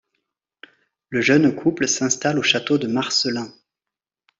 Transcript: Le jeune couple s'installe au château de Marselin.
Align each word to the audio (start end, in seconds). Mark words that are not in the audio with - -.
Le 1.09 1.21
jeune 1.21 1.53
couple 1.53 1.87
s'installe 1.87 2.39
au 2.39 2.41
château 2.41 2.79
de 2.79 2.87
Marselin. 2.87 3.53